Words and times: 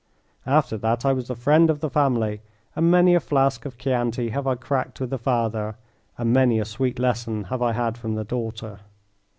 After 0.47 0.79
that 0.79 1.05
I 1.05 1.13
was 1.13 1.27
the 1.27 1.35
friend 1.35 1.69
of 1.69 1.79
the 1.79 1.87
family, 1.91 2.41
and 2.75 2.89
many 2.89 3.13
a 3.13 3.19
flask 3.19 3.65
of 3.65 3.77
Chianti 3.77 4.29
have 4.29 4.47
I 4.47 4.55
cracked 4.55 4.99
with 4.99 5.11
the 5.11 5.19
father 5.19 5.75
and 6.17 6.33
many 6.33 6.57
a 6.59 6.65
sweet 6.65 6.97
lesson 6.97 7.43
have 7.53 7.61
I 7.61 7.73
had 7.73 7.99
from 7.99 8.15
the 8.15 8.23
daughter. 8.25 8.79